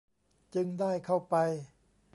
[0.53, 1.35] จึงได้เข้าไป